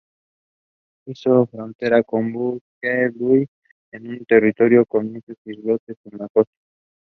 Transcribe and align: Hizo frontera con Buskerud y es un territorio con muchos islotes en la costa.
Hizo 1.05 1.45
frontera 1.45 2.01
con 2.01 2.33
Buskerud 2.33 3.41
y 3.41 3.47
es 3.91 4.01
un 4.01 4.25
territorio 4.25 4.83
con 4.87 5.11
muchos 5.13 5.37
islotes 5.45 5.95
en 6.05 6.17
la 6.17 6.27
costa. 6.29 6.51